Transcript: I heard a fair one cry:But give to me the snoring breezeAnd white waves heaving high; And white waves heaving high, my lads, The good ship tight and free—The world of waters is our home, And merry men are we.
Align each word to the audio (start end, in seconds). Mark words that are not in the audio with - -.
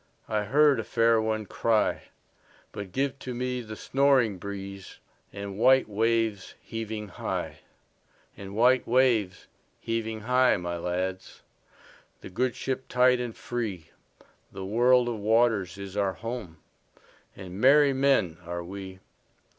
I 0.27 0.45
heard 0.45 0.79
a 0.79 0.83
fair 0.83 1.21
one 1.21 1.45
cry:But 1.45 2.91
give 2.91 3.19
to 3.19 3.35
me 3.35 3.61
the 3.61 3.75
snoring 3.75 4.39
breezeAnd 4.39 5.53
white 5.53 5.87
waves 5.87 6.55
heaving 6.59 7.09
high; 7.09 7.59
And 8.35 8.55
white 8.55 8.87
waves 8.87 9.47
heaving 9.79 10.21
high, 10.21 10.57
my 10.57 10.77
lads, 10.77 11.43
The 12.21 12.31
good 12.31 12.55
ship 12.55 12.87
tight 12.87 13.19
and 13.19 13.37
free—The 13.37 14.65
world 14.65 15.07
of 15.07 15.19
waters 15.19 15.77
is 15.77 15.95
our 15.95 16.13
home, 16.13 16.57
And 17.35 17.61
merry 17.61 17.93
men 17.93 18.39
are 18.43 18.63
we. 18.63 19.01